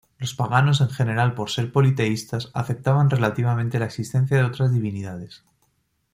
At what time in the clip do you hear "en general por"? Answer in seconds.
0.81-1.51